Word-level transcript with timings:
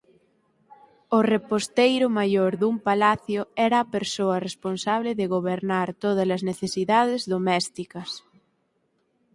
O 1.17 1.19
reposteiro 1.33 2.07
maior 2.19 2.51
dun 2.61 2.75
palacio 2.87 3.41
era 3.67 3.77
a 3.79 3.89
persoa 3.95 4.43
responsable 4.47 5.11
de 5.19 5.25
gobernar 5.35 5.87
tódalas 6.03 6.41
necesidades 6.49 7.21
domésticas. 7.33 8.09